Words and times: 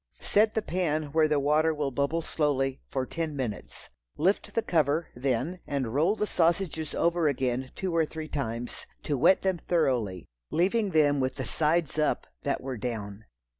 Set 0.19 0.55
the 0.55 0.63
pan 0.63 1.03
where 1.11 1.27
the 1.27 1.39
water 1.39 1.75
will 1.75 1.91
bubble 1.91 2.23
slowly, 2.23 2.79
for 2.87 3.05
ten 3.05 3.35
minutes. 3.35 3.91
Lift 4.17 4.55
the 4.55 4.63
cover 4.63 5.09
then, 5.15 5.59
and 5.67 5.93
roll 5.93 6.15
the 6.15 6.25
sausages 6.25 6.95
over 6.95 7.27
again 7.27 7.69
two 7.75 7.95
or 7.95 8.03
three 8.03 8.27
times, 8.27 8.87
to 9.03 9.15
wet 9.15 9.43
them 9.43 9.59
thoroughly, 9.59 10.25
leaving 10.49 10.89
them 10.89 11.19
with 11.19 11.35
the 11.35 11.45
sides 11.45 11.99
up 11.99 12.25
that 12.41 12.61
were 12.61 12.77
down. 12.77 13.25